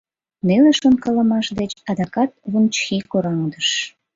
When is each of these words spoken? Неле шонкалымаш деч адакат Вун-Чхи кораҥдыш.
Неле 0.47 0.71
шонкалымаш 0.79 1.47
деч 1.59 1.71
адакат 1.91 2.31
Вун-Чхи 2.51 2.97
кораҥдыш. 3.11 3.69